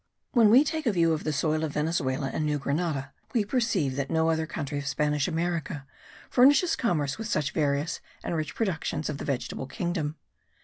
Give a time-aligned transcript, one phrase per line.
[0.31, 3.95] When we take a view of the soil of Venezuela and New Grenada we perceive
[3.97, 5.85] that no other country of Spanish America
[6.27, 10.15] furnishes commerce with such various and rich productions of the vegetable kingdom.